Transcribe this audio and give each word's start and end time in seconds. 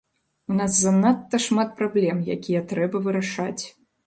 У 0.53 0.55
нас 0.61 0.77
занадта 0.85 1.41
шмат 1.47 1.69
праблем, 1.83 2.25
якія 2.37 2.65
трэба 2.73 3.05
вырашаць. 3.11 3.61